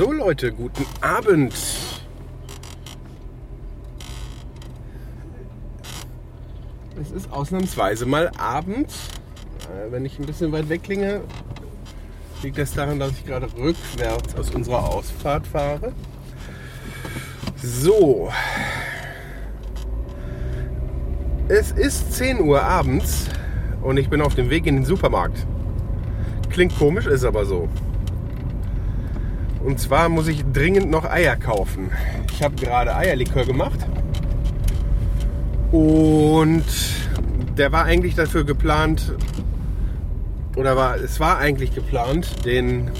[0.00, 1.52] So Leute, guten Abend.
[6.98, 8.88] Es ist ausnahmsweise mal Abend.
[8.88, 11.20] Äh, Wenn ich ein bisschen weit weg klinge,
[12.42, 15.92] liegt das daran, dass ich gerade rückwärts aus unserer Ausfahrt fahre.
[17.56, 18.32] So.
[21.48, 23.26] Es ist 10 Uhr abends
[23.82, 25.46] und ich bin auf dem Weg in den Supermarkt.
[26.48, 27.68] Klingt komisch, ist aber so.
[29.62, 31.90] Und zwar muss ich dringend noch Eier kaufen.
[32.32, 33.78] Ich habe gerade Eierlikör gemacht.
[35.70, 36.64] Und
[37.56, 39.14] der war eigentlich dafür geplant,
[40.56, 42.90] oder war, es war eigentlich geplant, den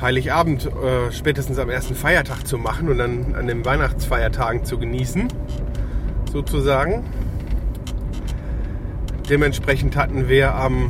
[0.00, 5.28] Heiligabend äh, spätestens am ersten Feiertag zu machen und dann an den Weihnachtsfeiertagen zu genießen,
[6.30, 7.04] sozusagen.
[9.30, 10.88] Dementsprechend hatten wir am,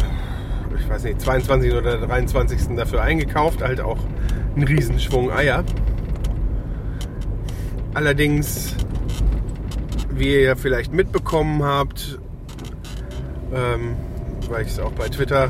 [0.77, 1.73] ich weiß nicht, 22.
[1.75, 2.75] oder 23.
[2.75, 3.99] dafür eingekauft, halt auch
[4.57, 5.65] einen Riesenschwung Eier.
[7.95, 8.75] Allerdings,
[10.11, 12.19] wie ihr ja vielleicht mitbekommen habt,
[13.55, 13.97] ähm,
[14.49, 15.49] weil ich es auch bei Twitter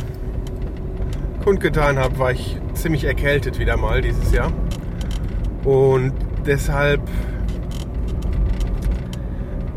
[1.45, 4.53] kundgetan habe, war ich ziemlich erkältet wieder mal dieses Jahr.
[5.65, 6.13] Und
[6.45, 7.01] deshalb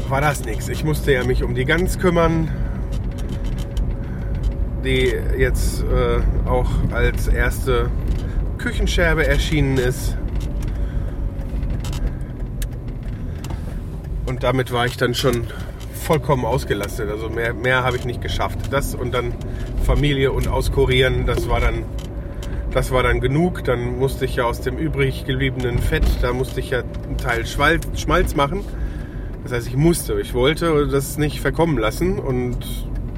[0.08, 0.70] war das nichts.
[0.70, 2.50] Ich musste ja mich um die Gans kümmern,
[4.84, 7.92] die jetzt äh, auch als erste
[8.60, 10.18] Küchenscherbe erschienen ist.
[14.26, 15.48] Und damit war ich dann schon
[15.94, 17.10] vollkommen ausgelastet.
[17.10, 18.60] Also mehr, mehr habe ich nicht geschafft.
[18.72, 19.34] Das und dann
[19.84, 21.84] Familie und auskurieren, das war dann,
[22.72, 23.64] das war dann genug.
[23.64, 27.46] Dann musste ich ja aus dem übrig gebliebenen Fett, da musste ich ja einen Teil
[27.46, 28.64] Schmalz, machen.
[29.44, 32.58] Das heißt, ich musste, ich wollte das nicht verkommen lassen und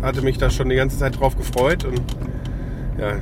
[0.02, 1.84] hatte mich da schon die ganze Zeit drauf gefreut.
[1.84, 2.02] Und
[3.00, 3.16] ja,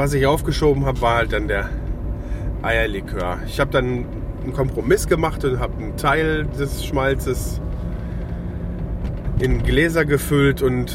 [0.00, 1.68] was ich aufgeschoben habe, war halt dann der
[2.62, 3.38] Eierlikör.
[3.46, 4.06] Ich habe dann
[4.42, 7.60] einen Kompromiss gemacht und habe einen Teil des Schmalzes
[9.40, 10.90] in Gläser gefüllt und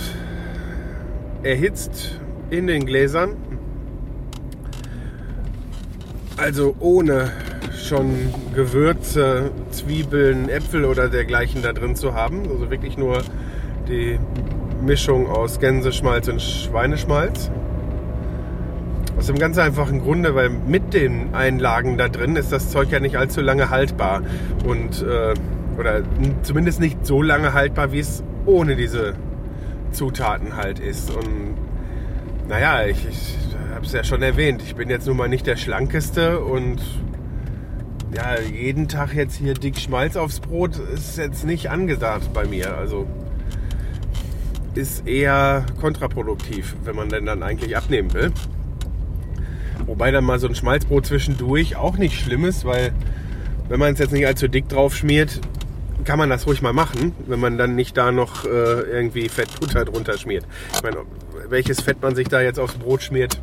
[1.43, 3.35] erhitzt in den Gläsern.
[6.37, 7.31] Also ohne
[7.75, 12.49] schon Gewürze, Zwiebeln, Äpfel oder dergleichen da drin zu haben.
[12.49, 13.21] Also wirklich nur
[13.87, 14.17] die
[14.83, 17.51] Mischung aus Gänseschmalz und Schweineschmalz.
[19.25, 22.99] Aus dem ganz einfachen Grunde, weil mit den Einlagen da drin ist das Zeug ja
[22.99, 24.21] nicht allzu lange haltbar.
[24.67, 25.33] Und, äh,
[25.79, 26.03] oder
[26.43, 29.15] zumindest nicht so lange haltbar, wie es ohne diese
[29.89, 31.09] Zutaten halt ist.
[31.09, 31.55] Und
[32.47, 33.35] naja, ich, ich
[33.73, 36.79] habe es ja schon erwähnt, ich bin jetzt nun mal nicht der Schlankeste und
[38.15, 42.77] ja, jeden Tag jetzt hier dick Schmalz aufs Brot ist jetzt nicht angesagt bei mir.
[42.77, 43.07] Also
[44.75, 48.31] ist eher kontraproduktiv, wenn man denn dann eigentlich abnehmen will.
[49.85, 52.91] Wobei dann mal so ein Schmalzbrot zwischendurch auch nicht schlimm ist, weil
[53.69, 55.39] wenn man es jetzt nicht allzu dick drauf schmiert,
[56.03, 59.85] kann man das ruhig mal machen, wenn man dann nicht da noch äh, irgendwie Fettbutter
[59.85, 60.45] drunter schmiert.
[60.75, 60.97] Ich meine,
[61.49, 63.39] welches Fett man sich da jetzt aufs Brot schmiert,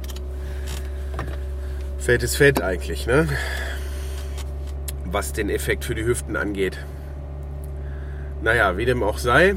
[1.99, 3.29] Fett ist Fett eigentlich, ne?
[5.05, 6.79] Was den Effekt für die Hüften angeht.
[8.43, 9.55] Naja, wie dem auch sei,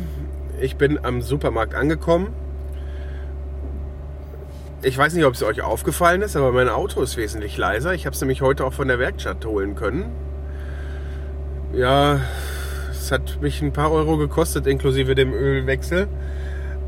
[0.62, 2.28] ich bin am Supermarkt angekommen.
[4.86, 7.96] Ich weiß nicht, ob es euch aufgefallen ist, aber mein Auto ist wesentlich leiser.
[7.96, 10.16] Ich habe es nämlich heute auch von der Werkstatt holen können.
[11.74, 12.20] Ja,
[12.92, 16.08] es hat mich ein paar Euro gekostet, inklusive dem Ölwechsel.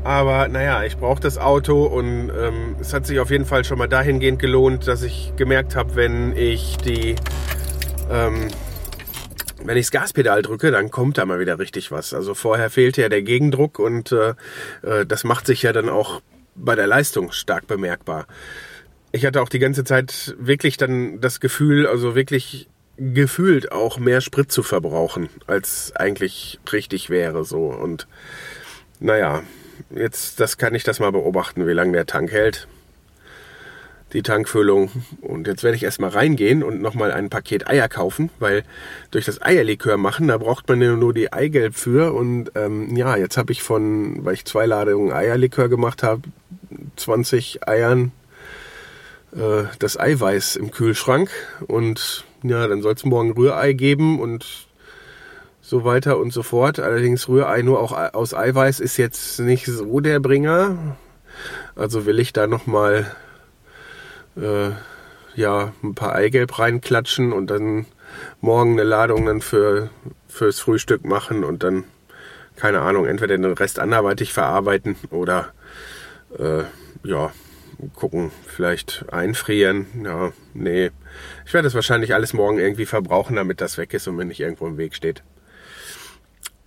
[0.04, 3.78] Aber naja, ich brauche das Auto und ähm, es hat sich auf jeden Fall schon
[3.78, 7.16] mal dahingehend gelohnt, dass ich gemerkt habe, wenn ich die,
[8.12, 8.46] ähm,
[9.64, 12.14] wenn ich das Gaspedal drücke, dann kommt da mal wieder richtig was.
[12.14, 14.34] Also vorher fehlte ja der Gegendruck und äh,
[14.82, 16.20] äh, das macht sich ja dann auch
[16.58, 18.26] bei der Leistung stark bemerkbar.
[19.12, 22.68] Ich hatte auch die ganze Zeit wirklich dann das Gefühl, also wirklich
[22.98, 27.66] gefühlt auch mehr Sprit zu verbrauchen, als eigentlich richtig wäre so.
[27.66, 28.06] Und
[29.00, 29.42] naja,
[29.90, 32.66] jetzt das kann ich das mal beobachten, wie lange der Tank hält.
[34.14, 34.90] Die Tankfüllung.
[35.20, 38.64] Und jetzt werde ich erstmal reingehen und nochmal ein Paket Eier kaufen, weil
[39.10, 42.14] durch das Eierlikör machen, da braucht man ja nur die Eigelb für.
[42.14, 46.22] Und ähm, ja, jetzt habe ich von, weil ich zwei Ladungen Eierlikör gemacht habe,
[46.98, 48.12] 20 Eiern
[49.34, 51.30] äh, das Eiweiß im Kühlschrank.
[51.66, 54.46] Und ja, dann soll es morgen Rührei geben und
[55.60, 56.78] so weiter und so fort.
[56.80, 60.96] Allerdings Rührei nur auch aus Eiweiß ist jetzt nicht so der Bringer.
[61.76, 63.06] Also will ich da nochmal
[64.36, 64.70] äh,
[65.34, 67.86] ja, ein paar Eigelb reinklatschen und dann
[68.40, 69.90] morgen eine Ladung dann für,
[70.26, 71.84] fürs Frühstück machen und dann,
[72.56, 75.52] keine Ahnung, entweder den Rest anderweitig verarbeiten oder
[76.38, 76.64] äh,
[77.04, 77.32] ja,
[77.94, 79.86] gucken, vielleicht einfrieren.
[80.04, 80.90] Ja, nee.
[81.46, 84.40] Ich werde das wahrscheinlich alles morgen irgendwie verbrauchen, damit das weg ist und mir nicht
[84.40, 85.22] irgendwo im Weg steht.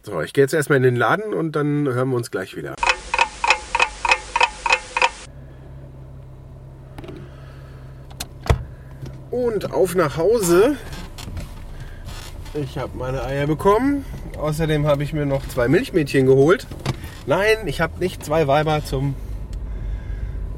[0.03, 2.75] So, ich gehe jetzt erstmal in den Laden und dann hören wir uns gleich wieder.
[9.29, 10.75] Und auf nach Hause.
[12.53, 14.03] Ich habe meine Eier bekommen.
[14.37, 16.67] Außerdem habe ich mir noch zwei Milchmädchen geholt.
[17.27, 19.15] Nein, ich habe nicht zwei Weiber zum...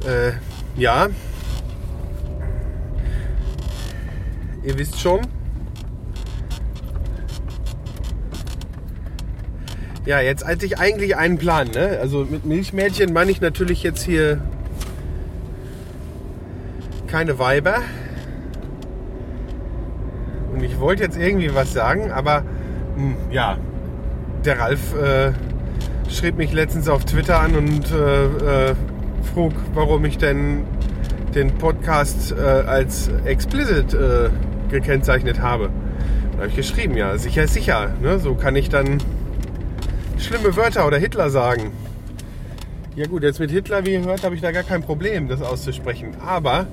[0.05, 0.33] Äh,
[0.75, 1.07] ja.
[4.63, 5.21] Ihr wisst schon.
[10.05, 11.69] Ja, jetzt hatte ich eigentlich einen Plan.
[11.69, 11.97] Ne?
[12.01, 14.41] Also mit Milchmädchen meine ich natürlich jetzt hier
[17.07, 17.77] keine Weiber.
[20.53, 22.45] Und ich wollte jetzt irgendwie was sagen, aber mh,
[22.97, 23.57] hm, ja,
[24.43, 25.31] der Ralf äh,
[26.09, 28.75] schrieb mich letztens auf Twitter an und äh, äh,
[29.33, 30.63] frug, warum ich denn
[31.33, 34.29] den Podcast äh, als explicit äh,
[34.69, 35.69] gekennzeichnet habe.
[36.33, 37.95] Da habe ich geschrieben, ja, sicher sicher.
[38.01, 38.19] Ne?
[38.19, 38.99] So kann ich dann
[40.19, 41.71] schlimme Wörter oder Hitler sagen.
[42.95, 45.41] Ja gut, jetzt mit Hitler, wie ihr hört, habe ich da gar kein Problem, das
[45.41, 46.15] auszusprechen.
[46.23, 46.67] Aber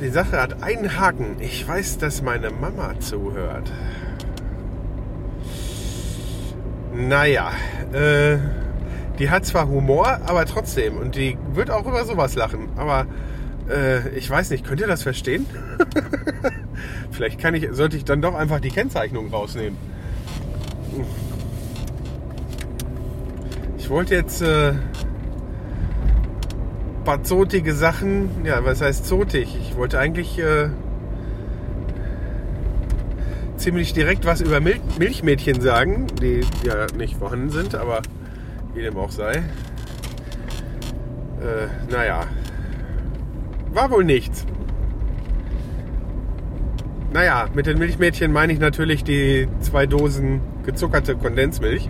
[0.00, 1.36] die Sache hat einen Haken.
[1.40, 3.72] Ich weiß, dass meine Mama zuhört.
[6.94, 7.50] Naja,
[7.92, 8.38] äh,
[9.18, 10.96] die hat zwar Humor, aber trotzdem.
[10.96, 12.68] Und die wird auch über sowas lachen.
[12.76, 13.06] Aber
[13.68, 15.46] äh, ich weiß nicht, könnt ihr das verstehen?
[17.10, 19.78] Vielleicht kann ich, sollte ich dann doch einfach die Kennzeichnung rausnehmen.
[23.78, 24.72] Ich wollte jetzt äh,
[27.04, 28.44] paar zotige Sachen.
[28.44, 29.56] Ja, was heißt zotig?
[29.60, 30.70] Ich wollte eigentlich äh,
[33.56, 38.00] ziemlich direkt was über Mil Milchmädchen sagen, die ja nicht vorhanden sind, aber
[38.74, 39.36] wie dem auch sei.
[41.40, 42.24] Äh, naja,
[43.72, 44.46] war wohl nichts.
[47.12, 51.88] Naja, mit den Milchmädchen meine ich natürlich die zwei Dosen gezuckerte Kondensmilch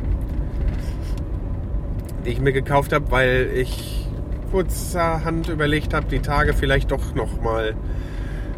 [2.25, 4.07] die ich mir gekauft habe, weil ich
[4.51, 7.75] kurzerhand überlegt habe, die Tage vielleicht doch noch mal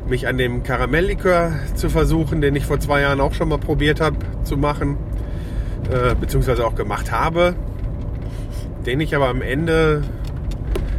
[0.09, 4.01] mich an dem Karamelllikör zu versuchen, den ich vor zwei Jahren auch schon mal probiert
[4.01, 4.97] habe zu machen,
[5.91, 7.55] äh, beziehungsweise auch gemacht habe,
[8.87, 10.03] den ich aber am Ende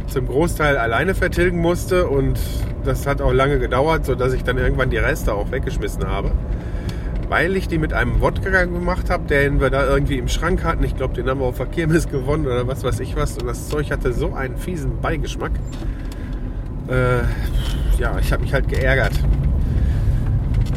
[0.06, 2.38] zum Großteil alleine vertilgen musste und
[2.84, 6.32] das hat auch lange gedauert, sodass ich dann irgendwann die Reste auch weggeschmissen habe
[7.28, 10.82] weil ich die mit einem Wodka gemacht habe, den wir da irgendwie im Schrank hatten.
[10.84, 13.36] Ich glaube, den haben wir auf der gewonnen oder was weiß ich was.
[13.36, 15.52] Und das Zeug hatte so einen fiesen Beigeschmack.
[16.88, 17.18] Äh,
[18.00, 19.12] ja, ich habe mich halt geärgert.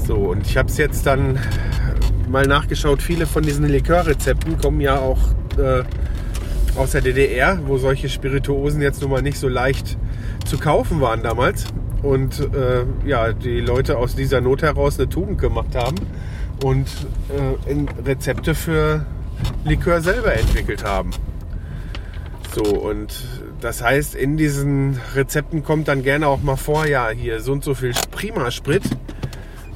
[0.05, 1.39] So, und ich habe es jetzt dann
[2.29, 3.01] mal nachgeschaut.
[3.01, 5.19] Viele von diesen Likörrezepten kommen ja auch
[5.57, 5.83] äh,
[6.75, 9.97] aus der DDR, wo solche Spirituosen jetzt nun mal nicht so leicht
[10.45, 11.65] zu kaufen waren damals.
[12.01, 15.97] Und äh, ja, die Leute aus dieser Not heraus eine Tugend gemacht haben
[16.63, 16.87] und
[17.30, 17.75] äh,
[18.06, 19.06] Rezepte für
[19.66, 21.11] Likör selber entwickelt haben.
[22.56, 23.13] So, und
[23.61, 27.63] das heißt, in diesen Rezepten kommt dann gerne auch mal vor, ja, hier so und
[27.63, 28.83] so viel Prima-Sprit.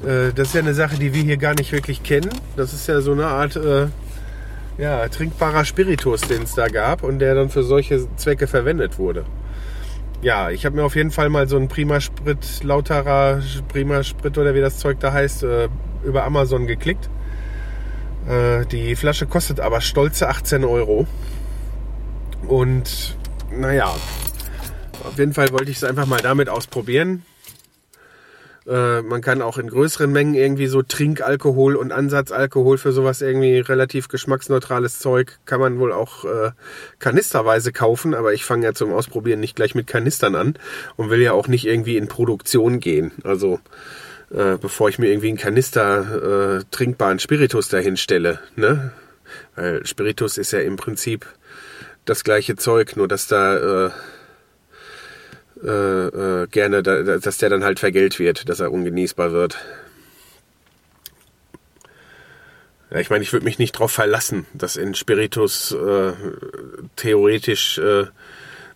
[0.04, 2.30] Äh, das ist ja eine Sache, die wir hier gar nicht wirklich kennen.
[2.56, 3.86] Das ist ja so eine Art äh,
[4.78, 9.24] ja, trinkbarer Spiritus, den es da gab und der dann für solche Zwecke verwendet wurde.
[10.22, 14.60] Ja, ich habe mir auf jeden Fall mal so einen Prima-Sprit, lauterer Prima-Sprit oder wie
[14.60, 15.68] das Zeug da heißt, äh,
[16.04, 17.08] über Amazon geklickt.
[18.28, 21.06] Äh, die Flasche kostet aber stolze 18 Euro.
[22.48, 23.16] Und
[23.50, 23.94] naja,
[25.04, 27.22] auf jeden Fall wollte ich es einfach mal damit ausprobieren.
[28.66, 33.60] Äh, man kann auch in größeren Mengen irgendwie so Trinkalkohol und Ansatzalkohol für sowas irgendwie
[33.60, 36.50] relativ geschmacksneutrales Zeug kann man wohl auch äh,
[36.98, 40.54] kanisterweise kaufen, aber ich fange ja zum Ausprobieren nicht gleich mit Kanistern an
[40.96, 43.12] und will ja auch nicht irgendwie in Produktion gehen.
[43.22, 43.60] Also
[44.30, 48.40] äh, bevor ich mir irgendwie einen Kanister äh, trinkbaren Spiritus dahin stelle.
[48.56, 48.90] Ne?
[49.54, 51.26] Weil Spiritus ist ja im Prinzip
[52.04, 53.92] das gleiche Zeug, nur dass da
[55.66, 59.58] äh, äh, gerne, da, dass der dann halt vergällt wird, dass er ungenießbar wird.
[62.90, 66.12] Ja, ich meine, ich würde mich nicht darauf verlassen, dass in Spiritus äh,
[66.94, 68.04] theoretisch äh,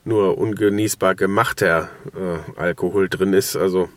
[0.04, 3.56] nur ungenießbar gemachter äh, Alkohol drin ist.
[3.56, 3.88] Also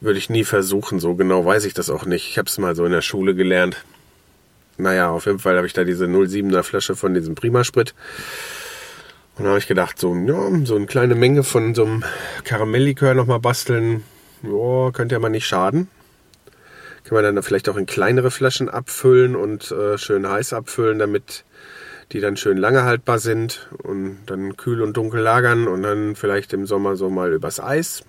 [0.00, 1.00] würde ich nie versuchen.
[1.00, 2.28] So genau weiß ich das auch nicht.
[2.28, 3.82] Ich habe es mal so in der Schule gelernt.
[4.76, 7.94] Naja, auf jeden Fall habe ich da diese 07er Flasche von diesem Primasprit.
[9.36, 12.04] Und da habe ich gedacht, so, ja, so eine kleine Menge von so einem
[12.44, 14.04] Karamelllikör nochmal basteln,
[14.42, 15.88] ja, könnte ja mal nicht schaden.
[17.04, 21.44] Kann man dann vielleicht auch in kleinere Flaschen abfüllen und äh, schön heiß abfüllen, damit
[22.12, 26.52] die dann schön lange haltbar sind und dann kühl und dunkel lagern und dann vielleicht
[26.52, 28.04] im Sommer so mal übers Eis.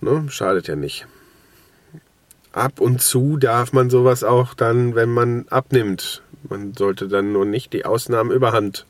[0.00, 0.26] Ne?
[0.28, 1.06] Schadet ja nicht.
[2.52, 6.22] Ab und zu darf man sowas auch dann, wenn man abnimmt.
[6.48, 8.86] Man sollte dann nur nicht die Ausnahmen überhand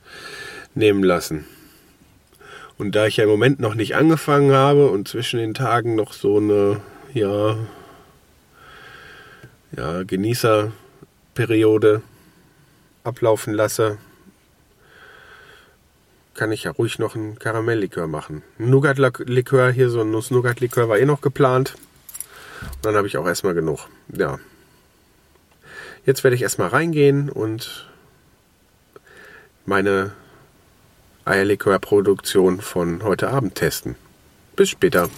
[0.76, 1.47] nehmen lassen.
[2.78, 6.12] Und da ich ja im Moment noch nicht angefangen habe und zwischen den Tagen noch
[6.12, 6.83] so eine,
[7.14, 7.56] ja,
[9.75, 12.02] ja, Genießerperiode
[13.02, 13.97] ablaufen lasse,
[16.35, 18.42] kann ich ja ruhig noch einen Karamelllikör machen.
[18.59, 21.76] Ein Nougat-Likör hier, so ein Nuss-Nougat-Likör war eh noch geplant.
[22.61, 23.88] Und dann habe ich auch erstmal genug.
[24.14, 24.38] Ja.
[26.04, 27.88] Jetzt werde ich erstmal reingehen und
[29.64, 30.12] meine
[31.26, 33.97] Eierlikör-Produktion von heute Abend testen.
[34.54, 35.11] Bis später.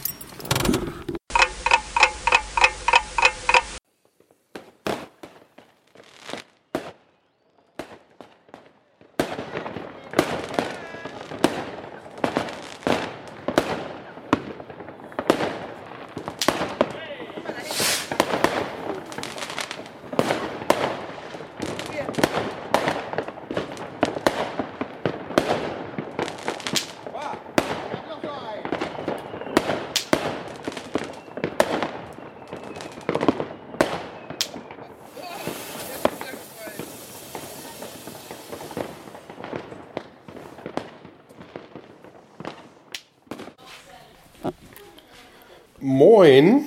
[46.28, 46.66] Moin,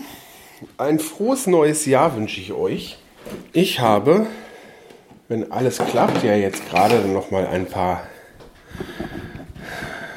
[0.79, 2.97] ein frohes neues Jahr wünsche ich euch.
[3.53, 4.25] Ich habe,
[5.27, 8.01] wenn alles klappt, ja jetzt gerade noch mal ein paar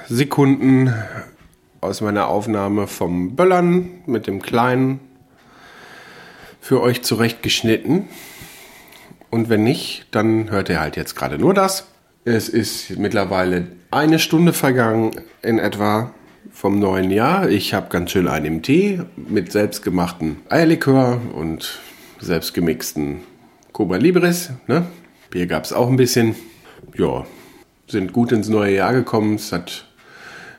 [0.09, 0.95] Sekunden
[1.83, 5.01] aus meiner Aufnahme vom Böllern mit dem Kleinen
[6.63, 8.09] für euch zurechtgeschnitten.
[9.29, 11.89] Und wenn nicht, dann hört ihr halt jetzt gerade nur das.
[12.25, 15.11] Es ist mittlerweile eine Stunde vergangen
[15.43, 16.15] in etwa
[16.55, 17.51] vom neuen Jahr.
[17.51, 21.81] Ich habe ganz schön einen Tee mit selbstgemachten Eierlikör und
[22.21, 23.19] selbstgemixten
[23.73, 24.51] Cuba Libres.
[24.69, 24.87] Ne?
[25.31, 26.37] Bier gab es auch ein bisschen.
[26.97, 27.27] Ja,
[27.89, 29.35] sind gut ins neue Jahr gekommen.
[29.35, 29.85] Es hat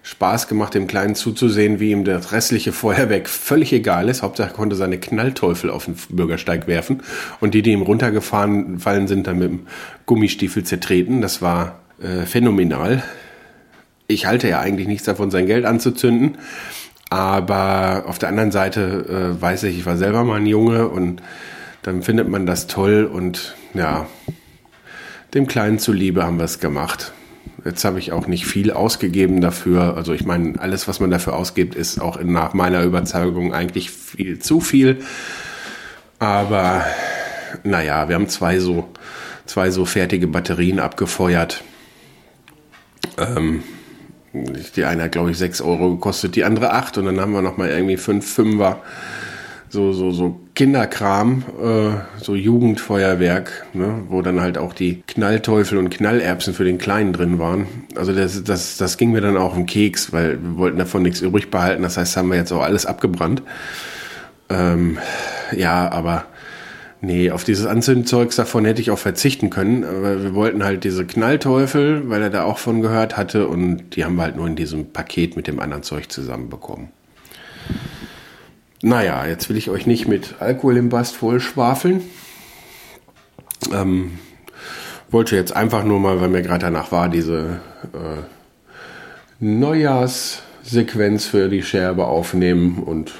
[0.03, 4.21] Spaß gemacht, dem Kleinen zuzusehen, wie ihm das restliche Feuerwerk völlig egal ist.
[4.21, 7.03] Hauptsache er konnte seine Knallteufel auf den Bürgersteig werfen.
[7.39, 9.67] Und die, die ihm runtergefahren fallen sind, dann mit dem
[10.05, 11.21] Gummistiefel zertreten.
[11.21, 13.01] Das war äh, phänomenal
[14.07, 16.37] ich halte ja eigentlich nichts davon, sein Geld anzuzünden.
[17.09, 21.21] Aber auf der anderen Seite äh, weiß ich, ich war selber mal ein Junge und
[21.83, 24.07] dann findet man das toll und ja,
[25.33, 27.13] dem Kleinen zuliebe haben wir es gemacht.
[27.63, 29.95] Jetzt habe ich auch nicht viel ausgegeben dafür.
[29.97, 34.39] Also ich meine, alles, was man dafür ausgibt, ist auch nach meiner Überzeugung eigentlich viel
[34.39, 34.99] zu viel.
[36.19, 36.85] Aber
[37.63, 38.87] naja, wir haben zwei so,
[39.45, 41.63] zwei so fertige Batterien abgefeuert.
[43.17, 43.63] Ähm,
[44.75, 47.41] die eine hat, glaube ich, 6 Euro gekostet, die andere 8 und dann haben wir
[47.41, 48.81] nochmal irgendwie 5 Fünfer.
[49.69, 55.89] So, so, so Kinderkram, äh, so Jugendfeuerwerk, ne, wo dann halt auch die Knallteufel und
[55.89, 57.67] Knallerbsen für den Kleinen drin waren.
[57.95, 61.19] Also das, das, das ging mir dann auch im Keks, weil wir wollten davon nichts
[61.19, 61.83] übrig behalten.
[61.83, 63.41] Das heißt, haben wir jetzt auch alles abgebrannt.
[64.49, 64.97] Ähm,
[65.51, 66.25] ja, aber
[67.01, 69.83] Nee, auf dieses Anzündzeugs davon hätte ich auch verzichten können.
[69.83, 73.47] Aber wir wollten halt diese Knallteufel, weil er da auch von gehört hatte.
[73.47, 76.89] Und die haben wir halt nur in diesem Paket mit dem anderen Zeug zusammenbekommen.
[78.81, 82.01] Naja, jetzt will ich euch nicht mit Alkohol im Bast voll schwafeln.
[83.73, 84.19] Ähm,
[85.09, 87.61] wollte jetzt einfach nur mal, weil mir gerade danach war, diese
[87.93, 88.23] äh,
[89.39, 93.13] Neujahrssequenz für die Scherbe aufnehmen und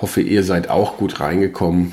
[0.00, 1.92] hoffe, ihr seid auch gut reingekommen.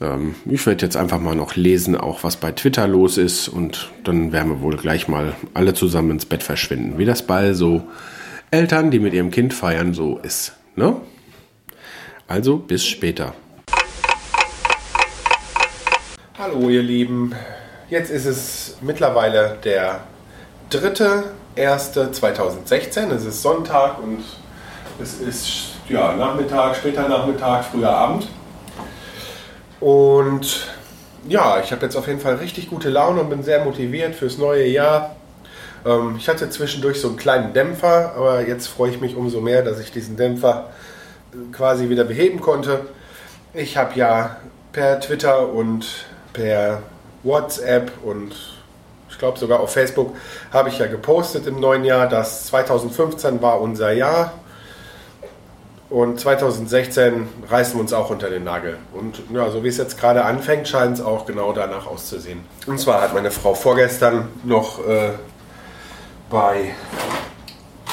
[0.00, 3.90] Ähm, ich werde jetzt einfach mal noch lesen, auch was bei Twitter los ist und
[4.04, 6.96] dann werden wir wohl gleich mal alle zusammen ins Bett verschwinden.
[6.98, 7.82] Wie das bei so
[8.50, 10.54] Eltern, die mit ihrem Kind feiern, so ist.
[10.74, 10.96] Ne?
[12.26, 13.34] Also bis später.
[16.38, 17.34] Hallo ihr Lieben,
[17.90, 20.00] jetzt ist es mittlerweile der
[20.70, 24.24] 3.1.2016, es ist Sonntag und
[25.02, 28.26] es ist ja, Nachmittag, später Nachmittag, früher Abend.
[29.80, 30.66] Und
[31.28, 34.38] ja, ich habe jetzt auf jeden Fall richtig gute Laune und bin sehr motiviert fürs
[34.38, 35.16] neue Jahr.
[35.84, 39.62] Ähm, ich hatte zwischendurch so einen kleinen Dämpfer, aber jetzt freue ich mich umso mehr,
[39.62, 40.70] dass ich diesen Dämpfer
[41.32, 42.86] äh, quasi wieder beheben konnte.
[43.54, 44.36] Ich habe ja
[44.72, 45.86] per Twitter und
[46.32, 46.82] per
[47.22, 48.34] WhatsApp und
[49.10, 50.14] ich glaube sogar auf Facebook
[50.52, 54.32] habe ich ja gepostet im neuen Jahr, dass 2015 war unser Jahr
[55.90, 58.78] und 2016 reißen wir uns auch unter den Nagel.
[58.92, 62.40] Und ja, so wie es jetzt gerade anfängt, scheint es auch genau danach auszusehen.
[62.66, 65.10] Und zwar hat meine Frau vorgestern noch äh,
[66.30, 66.74] bei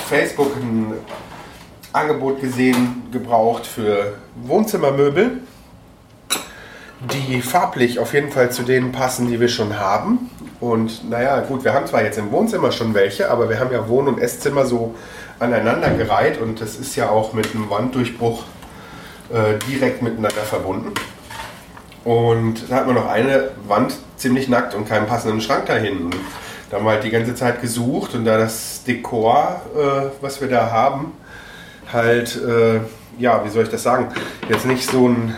[0.08, 0.94] Facebook ein
[1.92, 4.14] Angebot gesehen, gebraucht für
[4.44, 5.40] Wohnzimmermöbel,
[7.00, 10.30] die farblich auf jeden Fall zu denen passen, die wir schon haben.
[10.60, 13.88] Und naja, gut, wir haben zwar jetzt im Wohnzimmer schon welche, aber wir haben ja
[13.88, 14.94] Wohn- und Esszimmer so
[15.40, 18.44] aneinandergereiht und das ist ja auch mit einem Wanddurchbruch
[19.32, 20.94] äh, direkt miteinander verbunden.
[22.04, 26.10] Und da hat man noch eine Wand ziemlich nackt und keinen passenden Schrank dahin.
[26.70, 30.48] Da haben wir halt die ganze Zeit gesucht und da das Dekor, äh, was wir
[30.48, 31.12] da haben,
[31.92, 32.80] halt, äh,
[33.20, 34.08] ja, wie soll ich das sagen,
[34.50, 35.36] jetzt nicht so ein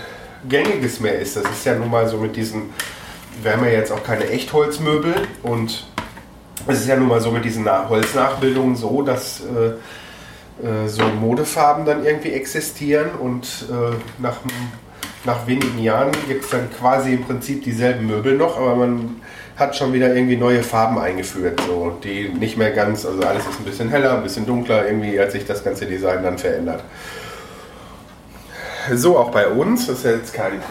[0.48, 1.36] gängiges mehr ist.
[1.36, 2.70] Das ist ja nun mal so mit diesen,
[3.42, 5.14] wir haben ja jetzt auch keine Echtholzmöbel
[5.44, 5.88] und
[6.70, 9.74] es ist ja nun mal so mit diesen Holznachbildungen so, dass äh,
[10.66, 14.38] äh, so Modefarben dann irgendwie existieren und äh, nach,
[15.24, 19.22] nach wenigen Jahren gibt es dann quasi im Prinzip dieselben Möbel noch, aber man
[19.56, 23.60] hat schon wieder irgendwie neue Farben eingeführt, so, die nicht mehr ganz, also alles ist
[23.60, 26.84] ein bisschen heller, ein bisschen dunkler, irgendwie hat sich das ganze Design dann verändert.
[28.94, 30.62] So auch bei uns, das ist ja jetzt kein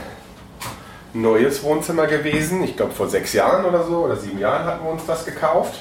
[1.13, 2.63] neues Wohnzimmer gewesen.
[2.63, 5.81] Ich glaube vor sechs Jahren oder so oder sieben Jahren hatten wir uns das gekauft.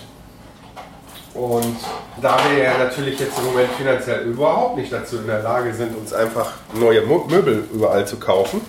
[1.34, 1.76] Und
[2.20, 5.96] da wir ja natürlich jetzt im Moment finanziell überhaupt nicht dazu in der Lage sind,
[5.96, 8.62] uns einfach neue Möbel überall zu kaufen,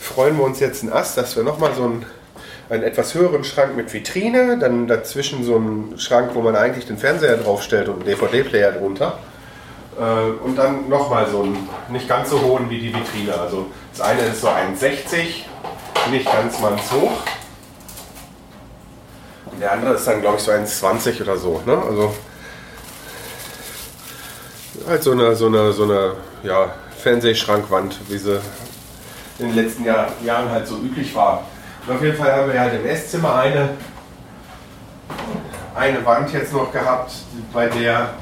[0.00, 2.04] freuen wir uns jetzt einen Ast, dass wir nochmal so einen,
[2.68, 6.98] einen etwas höheren Schrank mit Vitrine, dann dazwischen so einen Schrank, wo man eigentlich den
[6.98, 9.18] Fernseher draufstellt und einen DVD-Player drunter.
[9.98, 13.38] Äh, und dann nochmal so einen nicht ganz so hohen wie die Vitrine.
[13.40, 15.44] Also das eine ist so 1,60,
[16.10, 17.12] nicht ganz mannshoch.
[19.46, 21.62] Und der andere ist dann, glaube ich, so 1,20 oder so.
[21.66, 21.76] Ne?
[21.76, 22.14] Also
[24.88, 28.40] halt so eine, so eine, so eine ja, Fernsehschrankwand, wie sie
[29.38, 31.44] in den letzten Jahr, Jahren halt so üblich war.
[31.86, 33.70] Und auf jeden Fall haben wir halt im Esszimmer eine,
[35.74, 37.12] eine Wand jetzt noch gehabt,
[37.52, 38.14] bei der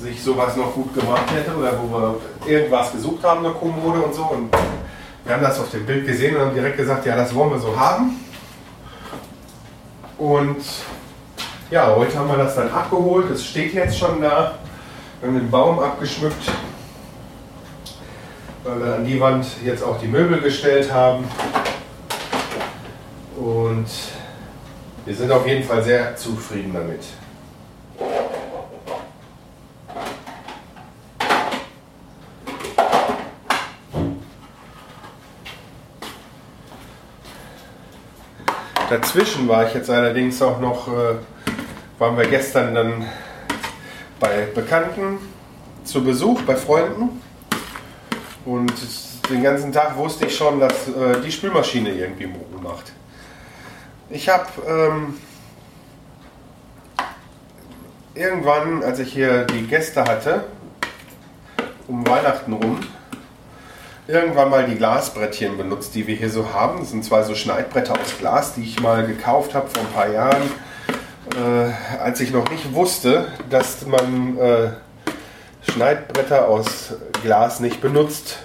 [0.00, 4.14] sich sowas noch gut gemacht hätte oder wo wir irgendwas gesucht haben, eine Kommode und
[4.14, 4.24] so.
[4.24, 4.50] Und
[5.26, 7.58] wir haben das auf dem Bild gesehen und haben direkt gesagt, ja, das wollen wir
[7.58, 8.20] so haben.
[10.18, 10.64] Und
[11.68, 13.28] ja, heute haben wir das dann abgeholt.
[13.30, 14.58] Es steht jetzt schon da.
[15.20, 16.50] Wir haben den Baum abgeschmückt,
[18.62, 21.24] weil wir an die Wand jetzt auch die Möbel gestellt haben.
[23.36, 23.88] Und
[25.04, 27.02] wir sind auf jeden Fall sehr zufrieden damit.
[38.96, 41.16] Dazwischen war ich jetzt allerdings auch noch, äh,
[41.98, 43.04] waren wir gestern dann
[44.18, 45.18] bei Bekannten
[45.84, 47.20] zu Besuch, bei Freunden.
[48.46, 48.72] Und
[49.28, 52.92] den ganzen Tag wusste ich schon, dass äh, die Spülmaschine irgendwie Mucken macht.
[54.08, 55.18] Ich habe ähm,
[58.14, 60.44] irgendwann, als ich hier die Gäste hatte,
[61.86, 62.80] um Weihnachten rum,
[64.08, 66.78] irgendwann mal die Glasbrettchen benutzt, die wir hier so haben.
[66.80, 70.08] Das sind zwei so Schneidbretter aus Glas, die ich mal gekauft habe vor ein paar
[70.08, 70.42] Jahren,
[71.34, 74.68] äh, als ich noch nicht wusste, dass man äh,
[75.70, 78.38] Schneidbretter aus Glas nicht benutzt.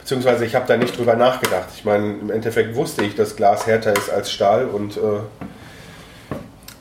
[0.00, 1.68] Beziehungsweise ich habe da nicht drüber nachgedacht.
[1.74, 5.20] Ich meine, im Endeffekt wusste ich, dass Glas härter ist als Stahl und äh,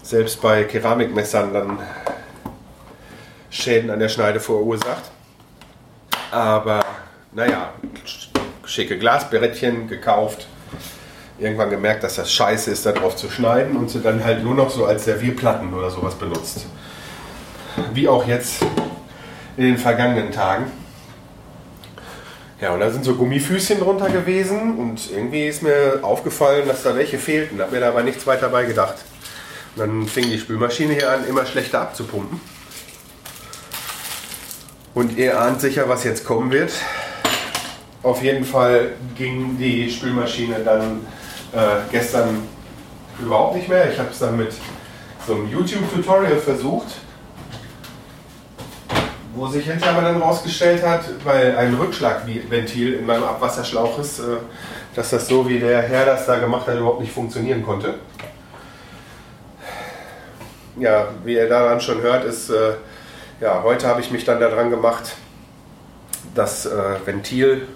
[0.02, 1.80] selbst bei Keramikmessern dann
[3.50, 5.12] Schäden an der Schneide verursacht.
[6.32, 6.83] Aber
[7.36, 7.74] naja,
[8.66, 10.48] schicke Glasberettchen gekauft.
[11.40, 14.70] Irgendwann gemerkt, dass das scheiße ist, darauf zu schneiden und sie dann halt nur noch
[14.70, 16.68] so als Servierplatten oder sowas benutzt.
[17.94, 18.62] Wie auch jetzt
[19.58, 20.72] in den vergangenen Tagen.
[22.62, 26.96] Ja, und da sind so Gummifüßchen drunter gewesen und irgendwie ist mir aufgefallen, dass da
[26.96, 27.60] welche fehlten.
[27.60, 28.96] Hab mir dabei nichts weiter bei gedacht.
[29.76, 32.40] Und dann fing die Spülmaschine hier an, immer schlechter abzupumpen.
[34.94, 36.72] Und ihr ahnt sicher, was jetzt kommen wird.
[38.04, 41.06] Auf jeden Fall ging die Spülmaschine dann
[41.54, 42.46] äh, gestern
[43.18, 43.90] überhaupt nicht mehr.
[43.90, 44.52] Ich habe es dann mit
[45.26, 46.88] so einem YouTube-Tutorial versucht,
[49.34, 54.24] wo sich hinterher aber dann rausgestellt hat, weil ein Rückschlagventil in meinem Abwasserschlauch ist, äh,
[54.96, 57.96] dass das so wie der Herr das da gemacht hat überhaupt nicht funktionieren konnte.
[60.78, 62.74] ja, wie ihr daran schon hört, ist, äh,
[63.40, 65.14] ja, heute habe ich mich dann daran gemacht,
[66.36, 67.68] das äh, Ventil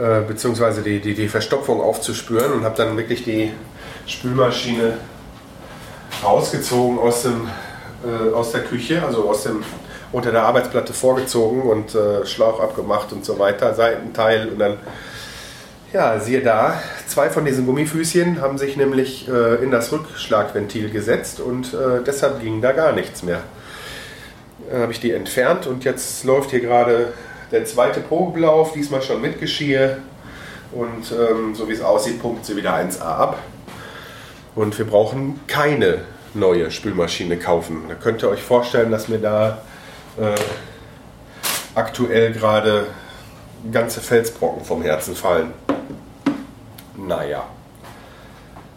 [0.00, 0.80] äh, bzw.
[0.82, 3.52] Die, die, die Verstopfung aufzuspüren und habe dann wirklich die
[4.06, 4.94] Spülmaschine
[6.24, 7.48] rausgezogen aus, dem,
[8.04, 9.62] äh, aus der Küche, also aus dem
[10.12, 14.78] unter der Arbeitsplatte vorgezogen und äh, Schlauch abgemacht und so weiter, Seitenteil und dann,
[15.92, 21.40] ja, siehe da, zwei von diesen Gummifüßchen haben sich nämlich äh, in das Rückschlagventil gesetzt
[21.40, 23.40] und äh, deshalb ging da gar nichts mehr.
[24.70, 27.12] Dann habe ich die entfernt und jetzt läuft hier gerade
[27.50, 29.98] der zweite Probelauf, diesmal schon mit Geschirr
[30.72, 33.38] und ähm, so wie es aussieht, pumpt sie wieder 1A ab.
[34.54, 36.02] Und wir brauchen keine
[36.34, 37.84] neue Spülmaschine kaufen.
[37.88, 39.62] Da könnt ihr euch vorstellen, dass mir da
[40.18, 40.34] äh,
[41.74, 42.86] aktuell gerade
[43.72, 45.52] ganze Felsbrocken vom Herzen fallen.
[46.96, 47.44] Naja.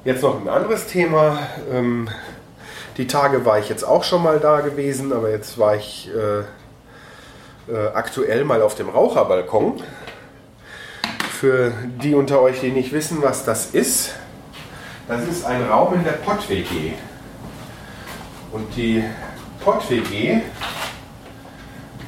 [0.04, 1.40] Jetzt noch ein anderes Thema.
[1.72, 2.10] Ähm,
[2.98, 6.44] die Tage war ich jetzt auch schon mal da gewesen, aber jetzt war ich äh,
[7.68, 9.82] äh, aktuell mal auf dem Raucherbalkon.
[11.30, 14.14] Für die unter euch, die nicht wissen, was das ist,
[15.08, 16.94] das ist ein Raum in der Pott-WG.
[18.52, 19.04] Und die
[19.64, 20.42] Pott-WG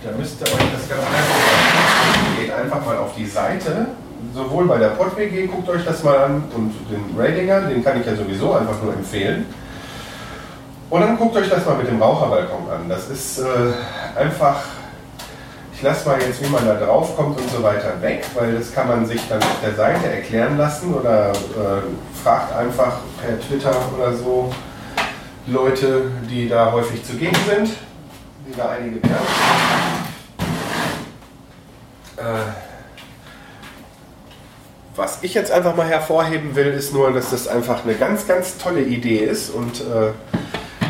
[0.05, 3.87] da müsst ihr euch das ganz einfach Geht einfach mal auf die Seite.
[4.35, 8.05] Sowohl bei der PodWG, guckt euch das mal an, und den Radinger, den kann ich
[8.05, 9.45] ja sowieso einfach nur empfehlen.
[10.91, 12.87] Und dann guckt euch das mal mit dem Raucherbalkon an.
[12.87, 13.45] Das ist äh,
[14.15, 14.61] einfach,
[15.75, 18.73] ich lasse mal jetzt, wie man da drauf kommt und so weiter weg, weil das
[18.73, 23.75] kann man sich dann auf der Seite erklären lassen oder äh, fragt einfach per Twitter
[23.95, 24.53] oder so
[25.47, 27.71] Leute, die da häufig zugegen sind,
[28.47, 29.15] die da einige kennen.
[32.17, 32.21] Äh,
[34.95, 38.57] was ich jetzt einfach mal hervorheben will, ist nur, dass das einfach eine ganz, ganz
[38.57, 40.13] tolle Idee ist und äh,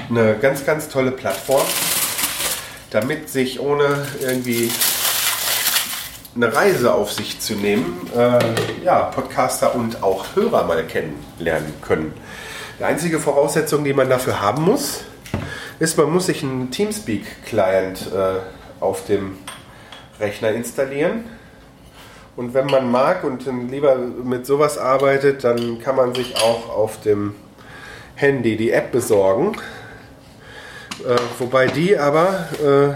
[0.10, 1.66] eine ganz, ganz tolle Plattform,
[2.92, 4.72] damit sich ohne irgendwie
[6.36, 8.40] eine Reise auf sich zu nehmen, äh,
[8.84, 12.14] ja, Podcaster und auch Hörer mal kennenlernen können.
[12.80, 15.06] Die einzige Voraussetzung, die man dafür haben muss,
[15.80, 19.38] ist, man muss sich einen Teamspeak-Client äh, auf dem
[20.20, 21.26] Rechner installieren.
[22.36, 27.00] Und wenn man mag und lieber mit sowas arbeitet, dann kann man sich auch auf
[27.00, 27.36] dem
[28.16, 29.56] Handy die App besorgen.
[31.04, 32.94] Äh, wobei die aber äh,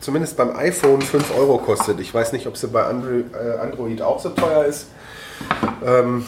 [0.00, 1.98] zumindest beim iPhone 5 Euro kostet.
[2.00, 4.88] Ich weiß nicht, ob sie bei Android, äh, Android auch so teuer ist.
[5.84, 6.26] Ähm,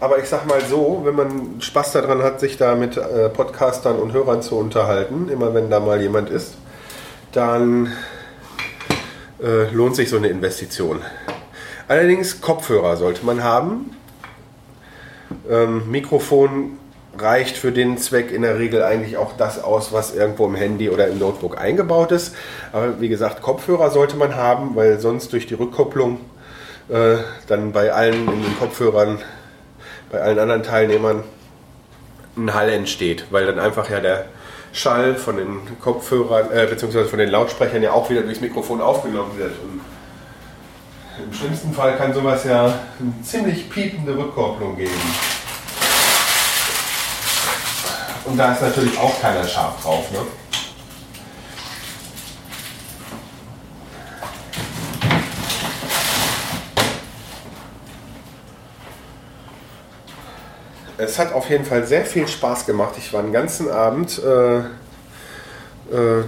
[0.00, 3.96] aber ich sag mal so, wenn man Spaß daran hat, sich da mit äh, Podcastern
[3.96, 6.54] und Hörern zu unterhalten, immer wenn da mal jemand ist,
[7.32, 7.92] dann
[9.42, 11.00] äh, lohnt sich so eine Investition.
[11.88, 13.96] Allerdings Kopfhörer sollte man haben.
[15.48, 16.78] Ähm, Mikrofon
[17.18, 20.90] reicht für den Zweck in der Regel eigentlich auch das aus, was irgendwo im Handy
[20.90, 22.34] oder im Notebook eingebaut ist.
[22.72, 26.20] Aber wie gesagt, Kopfhörer sollte man haben, weil sonst durch die Rückkopplung
[26.88, 29.18] äh, dann bei allen in den Kopfhörern,
[30.10, 31.24] bei allen anderen Teilnehmern
[32.36, 34.26] ein Hall entsteht, weil dann einfach ja der
[34.72, 37.04] Schall von den Kopfhörern äh, bzw.
[37.04, 39.52] von den Lautsprechern ja auch wieder durchs Mikrofon aufgenommen wird.
[39.62, 39.80] Und
[41.24, 44.92] im schlimmsten Fall kann sowas ja eine ziemlich piepende Rückkopplung geben.
[48.26, 50.10] Und da ist natürlich auch keiner scharf drauf.
[50.10, 50.18] Ne?
[60.98, 62.94] Es hat auf jeden Fall sehr viel Spaß gemacht.
[62.98, 64.64] Ich war den ganzen Abend äh, äh,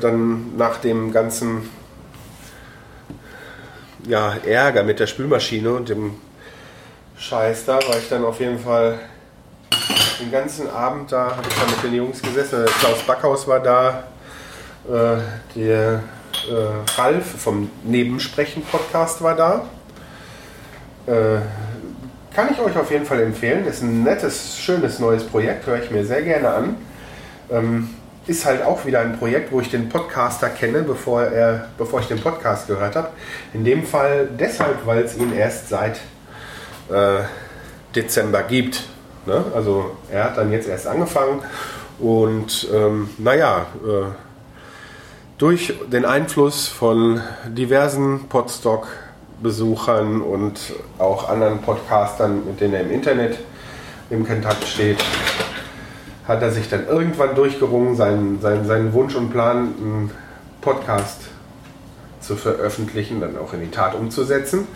[0.01, 1.69] dann nach dem ganzen
[4.07, 6.15] ja, Ärger mit der Spülmaschine und dem
[7.17, 9.01] Scheiß da, war ich dann auf jeden Fall
[10.21, 12.65] den ganzen Abend da, habe ich da mit den Jungs gesessen.
[12.81, 14.05] Klaus Backhaus war da,
[14.89, 15.19] äh,
[15.55, 16.03] der
[16.49, 19.67] äh, Ralf vom Nebensprechen-Podcast war da.
[21.07, 21.41] Äh,
[22.35, 23.67] kann ich euch auf jeden Fall empfehlen.
[23.67, 26.77] Ist ein nettes, schönes neues Projekt, höre ich mir sehr gerne an.
[27.51, 27.91] Ähm,
[28.27, 32.09] ist halt auch wieder ein Projekt, wo ich den Podcaster kenne, bevor, er, bevor ich
[32.09, 33.09] den Podcast gehört habe.
[33.55, 35.97] In dem Fall deshalb, weil es ihn erst seit
[36.91, 37.23] äh,
[37.97, 38.85] Dezember gibt.
[39.29, 39.45] Ne?
[39.55, 41.43] Also er hat dann jetzt erst angefangen
[42.01, 44.07] und ähm, naja, äh,
[45.37, 50.59] durch den Einfluss von diversen Podstock-Besuchern und
[50.99, 53.39] auch anderen Podcastern, mit denen er im Internet
[54.11, 54.99] im Kontakt steht,
[56.27, 60.11] hat er sich dann irgendwann durchgerungen, seinen, seinen, seinen Wunsch und Plan, einen
[60.61, 61.21] Podcast
[62.21, 64.67] zu veröffentlichen, dann auch in die Tat umzusetzen.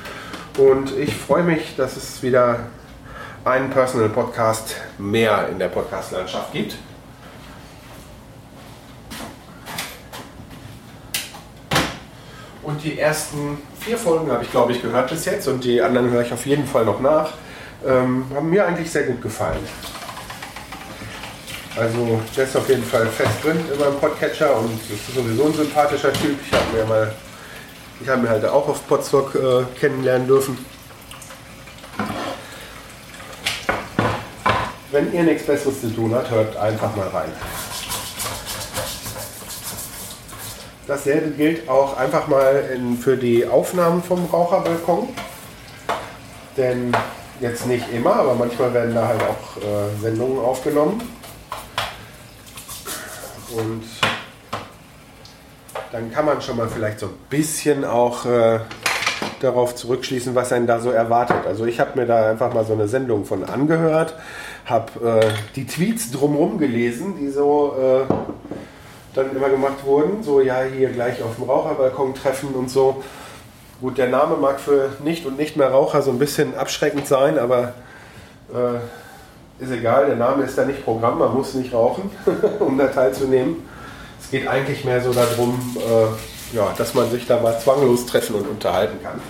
[0.59, 2.61] Und ich freue mich, dass es wieder
[3.45, 6.77] einen Personal Podcast mehr in der Podcastlandschaft gibt.
[12.63, 16.11] Und die ersten vier Folgen habe ich, glaube ich, gehört bis jetzt und die anderen
[16.11, 17.31] höre ich auf jeden Fall noch nach.
[17.85, 19.67] Ähm, haben mir eigentlich sehr gut gefallen.
[21.77, 25.55] Also der ist auf jeden Fall fest drin in meinem Podcatcher und ist sowieso ein
[25.55, 26.39] sympathischer Typ.
[26.47, 27.13] Ich habe mir mal,
[28.23, 30.57] mir halt auch auf Potsdok äh, kennenlernen dürfen.
[34.93, 37.33] Wenn ihr nichts Besseres zu tun habt, hört einfach mal rein.
[40.87, 45.09] Dasselbe gilt auch einfach mal in, für die Aufnahmen vom Raucherbalkon.
[46.59, 46.93] Denn
[47.41, 51.01] jetzt nicht immer, aber manchmal werden da halt auch äh, Sendungen aufgenommen.
[53.57, 53.85] Und
[55.91, 58.61] dann kann man schon mal vielleicht so ein bisschen auch äh,
[59.41, 61.47] darauf zurückschließen, was einen da so erwartet.
[61.47, 64.15] Also ich habe mir da einfach mal so eine Sendung von angehört,
[64.65, 68.13] habe äh, die Tweets drumherum gelesen, die so äh,
[69.15, 70.23] dann immer gemacht wurden.
[70.23, 73.03] So, ja, hier gleich auf dem Raucherbalkon treffen und so.
[73.81, 77.39] Gut, der Name mag für nicht und nicht mehr Raucher so ein bisschen abschreckend sein,
[77.39, 77.75] aber
[78.53, 82.11] äh, ist egal, der Name ist da nicht Programm, man muss nicht rauchen,
[82.61, 83.57] um da teilzunehmen.
[84.21, 88.37] Es geht eigentlich mehr so darum, äh, ja, dass man sich da mal zwanglos treffen
[88.37, 89.21] und unterhalten kann.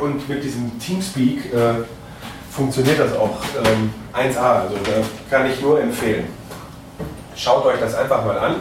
[0.00, 1.84] Und mit diesem Teamspeak äh,
[2.50, 6.26] funktioniert das auch ähm, 1A, also da kann ich nur empfehlen.
[7.34, 8.56] Schaut euch das einfach mal an.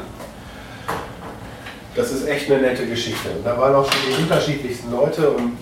[1.95, 3.29] Das ist echt eine nette Geschichte.
[3.43, 5.53] Da waren auch schon die unterschiedlichsten Leute und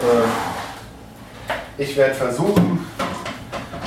[0.00, 0.26] äh,
[1.80, 2.84] ich werde versuchen,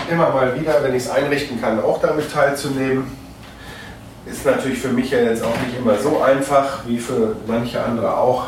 [0.10, 3.21] immer mal wieder, wenn ich es einrichten kann, auch damit teilzunehmen.
[4.26, 8.16] Ist natürlich für mich ja jetzt auch nicht immer so einfach, wie für manche andere
[8.16, 8.48] auch,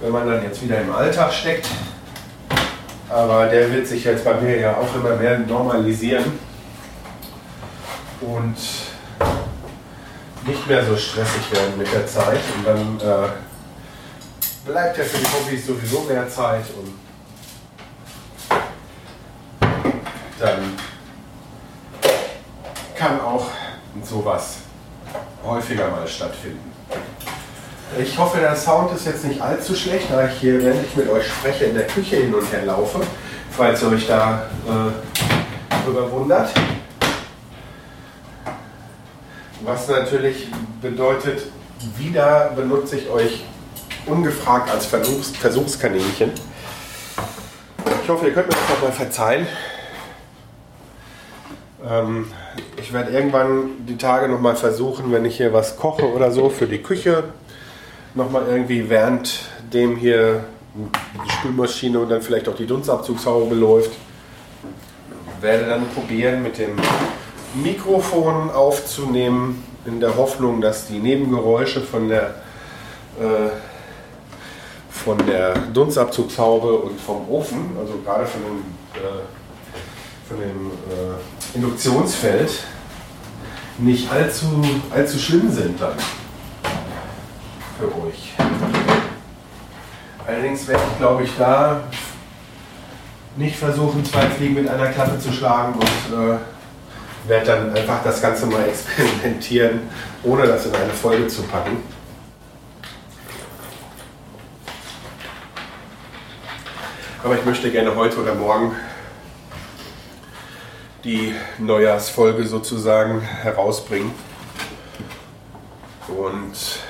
[0.00, 1.68] wenn man dann jetzt wieder im Alltag steckt.
[3.08, 6.24] Aber der wird sich jetzt bei mir ja auch immer mehr normalisieren
[8.20, 8.56] und
[10.46, 12.40] nicht mehr so stressig werden mit der Zeit.
[12.56, 13.28] Und dann äh,
[14.64, 16.94] bleibt ja für die Hobbys sowieso mehr Zeit und
[20.38, 20.74] dann
[22.96, 23.46] kann auch
[24.02, 24.58] sowas
[25.44, 26.70] häufiger mal stattfinden.
[27.98, 31.08] Ich hoffe, der Sound ist jetzt nicht allzu schlecht, da ich hier, während ich mit
[31.08, 33.00] euch spreche, in der Küche hin und her laufe,
[33.50, 36.50] falls ihr euch da äh, drüber wundert.
[39.62, 40.48] Was natürlich
[40.80, 41.42] bedeutet,
[41.96, 43.44] wieder benutze ich euch
[44.06, 46.30] ungefragt als Versuchs Versuchskaninchen.
[48.02, 49.46] Ich hoffe, ihr könnt mir das nochmal verzeihen.
[51.88, 52.32] Ähm,
[52.90, 56.66] ich werde irgendwann die Tage nochmal versuchen, wenn ich hier was koche oder so für
[56.66, 57.22] die Küche,
[58.16, 60.42] nochmal irgendwie während dem hier
[60.74, 63.92] die Spülmaschine und dann vielleicht auch die Dunstabzugshaube läuft,
[65.40, 66.70] werde dann probieren mit dem
[67.62, 72.34] Mikrofon aufzunehmen, in der Hoffnung, dass die Nebengeräusche von der,
[73.20, 73.50] äh,
[74.90, 78.58] von der Dunstabzugshaube und vom Ofen, also gerade von dem,
[79.00, 82.50] äh, von dem äh, Induktionsfeld,
[83.80, 84.62] nicht allzu,
[84.94, 85.94] allzu schlimm sind dann
[87.78, 88.34] für euch.
[90.26, 91.80] Allerdings werde ich, glaube ich, da
[93.36, 96.38] nicht versuchen, zwei Fliegen mit einer Klappe zu schlagen und äh,
[97.28, 99.80] werde dann einfach das Ganze mal experimentieren,
[100.22, 101.78] ohne das in eine Folge zu packen.
[107.22, 108.72] Aber ich möchte gerne heute oder morgen
[111.04, 114.12] die Neujahrsfolge sozusagen herausbringen.
[116.08, 116.80] Und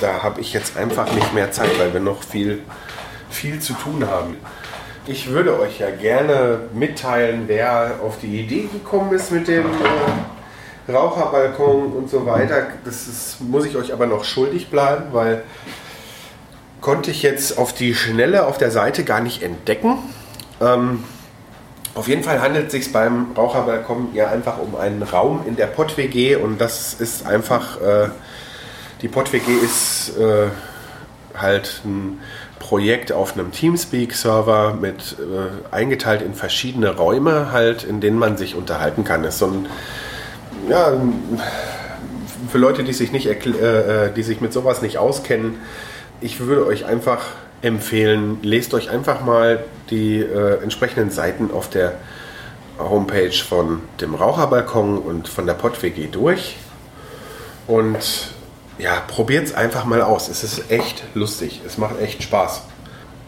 [0.00, 2.62] da habe ich jetzt einfach nicht mehr Zeit, weil wir noch viel,
[3.30, 4.36] viel zu tun haben.
[5.06, 10.92] Ich würde euch ja gerne mitteilen, wer auf die Idee gekommen ist mit dem äh,
[10.92, 12.68] Raucherbalkon und so weiter.
[12.84, 15.42] Das ist, muss ich euch aber noch schuldig bleiben, weil
[16.80, 19.98] konnte ich jetzt auf die Schnelle auf der Seite gar nicht entdecken.
[20.60, 21.04] Ähm,
[21.94, 25.66] auf jeden Fall handelt es sich beim Raucherbalkon ja einfach um einen Raum in der
[25.66, 28.08] Pott-WG und das ist einfach, äh,
[29.00, 30.48] die Pott-WG ist äh,
[31.38, 32.20] halt ein
[32.58, 38.54] Projekt auf einem Teamspeak-Server mit äh, eingeteilt in verschiedene Räume halt, in denen man sich
[38.56, 39.22] unterhalten kann.
[39.22, 39.66] Ist so ein,
[40.68, 40.92] ja,
[42.50, 45.58] für Leute, die sich, nicht äh, die sich mit sowas nicht auskennen,
[46.20, 47.26] ich würde euch einfach
[47.62, 51.94] empfehlen, lest euch einfach mal die äh, entsprechenden Seiten auf der
[52.78, 56.56] Homepage von dem Raucherbalkon und von der PodWG durch
[57.66, 58.30] und
[58.78, 60.28] ja, probiert es einfach mal aus.
[60.28, 61.60] Es ist echt lustig.
[61.64, 62.62] Es macht echt Spaß.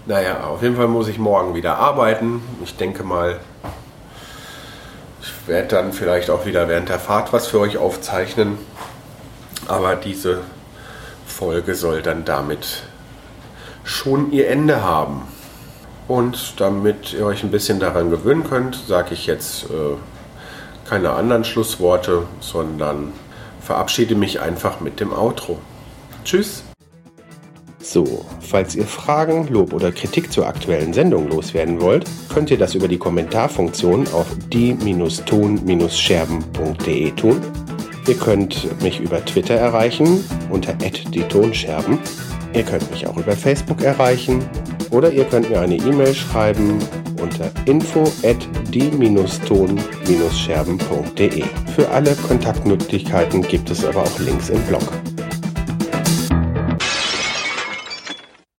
[0.07, 2.43] Naja, auf jeden Fall muss ich morgen wieder arbeiten.
[2.63, 3.39] Ich denke mal,
[5.23, 8.59] ich werde dann vielleicht auch wieder während der Fahrt was für euch aufzeichnen.
[9.69, 10.43] Aber diese
[11.27, 12.83] Folge soll dann damit
[13.85, 15.23] schon ihr Ende haben.
[16.09, 19.97] Und damit ihr euch ein bisschen daran gewöhnen könnt, sage ich jetzt äh,
[20.89, 23.13] keine anderen Schlussworte, sondern
[23.61, 25.59] verabschiede mich einfach mit dem Outro.
[26.25, 26.63] Tschüss!
[27.83, 32.75] So, falls ihr Fragen, Lob oder Kritik zur aktuellen Sendung loswerden wollt, könnt ihr das
[32.75, 37.41] über die Kommentarfunktion auf die-ton-scherben.de tun.
[38.09, 41.99] Ihr könnt mich über Twitter erreichen unter die Tonscherben.
[42.55, 44.45] Ihr könnt mich auch über Facebook erreichen
[44.91, 46.79] oder ihr könnt mir eine E-Mail schreiben
[47.21, 48.39] unter info at
[48.73, 51.45] die-ton-scherben.de.
[51.75, 54.83] Für alle Kontaktmöglichkeiten gibt es aber auch Links im Blog.